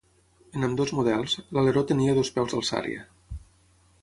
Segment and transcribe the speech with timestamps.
[0.59, 3.09] En ambdós models, l'aleró tenia dos peus d'alçària.